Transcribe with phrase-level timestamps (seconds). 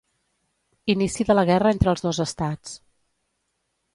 [0.93, 2.75] Inici de la guerra entre els dos estats.